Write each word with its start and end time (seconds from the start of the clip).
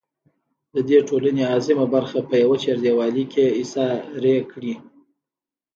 د 0.73 0.75
دې 0.89 0.99
ټـولنې 1.07 1.43
اعظـيمه 1.51 1.85
بـرخـه 1.93 2.19
پـه 2.29 2.35
يـوه 2.43 2.57
چـارديـوالي 2.63 3.23
کـې 3.33 3.45
اېـسارې 3.59 4.35
کـړي. 4.51 4.73